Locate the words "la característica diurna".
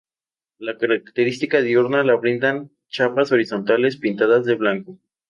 0.67-2.01